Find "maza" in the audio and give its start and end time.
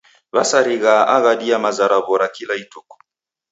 1.63-1.85